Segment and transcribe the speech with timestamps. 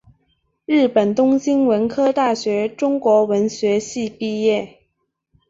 [0.65, 4.79] 日本东京文科大学中国文学系毕业。